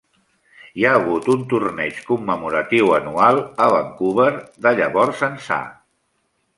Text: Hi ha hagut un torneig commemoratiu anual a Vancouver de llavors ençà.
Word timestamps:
Hi 0.79 0.87
ha 0.87 0.93
hagut 0.99 1.29
un 1.33 1.43
torneig 1.51 2.01
commemoratiu 2.09 2.91
anual 2.97 3.45
a 3.67 3.71
Vancouver 3.77 4.29
de 4.67 4.77
llavors 4.83 5.27
ençà. 5.33 5.65